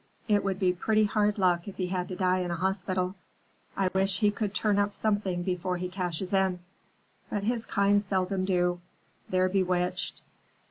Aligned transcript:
It 0.27 0.43
would 0.43 0.57
be 0.57 0.73
pretty 0.73 1.03
hard 1.03 1.37
luck 1.37 1.67
if 1.67 1.77
he 1.77 1.85
had 1.89 2.07
to 2.07 2.15
die 2.15 2.39
in 2.39 2.49
a 2.49 2.55
hospital. 2.55 3.13
I 3.77 3.89
wish 3.93 4.17
he 4.17 4.31
could 4.31 4.51
turn 4.51 4.79
up 4.79 4.95
something 4.95 5.43
before 5.43 5.77
he 5.77 5.89
cashes 5.89 6.33
in. 6.33 6.57
But 7.29 7.43
his 7.43 7.67
kind 7.67 8.01
seldom 8.01 8.43
do; 8.43 8.81
they're 9.29 9.47
bewitched. 9.47 10.23